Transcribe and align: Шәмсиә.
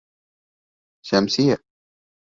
Шәмсиә. 1.11 1.59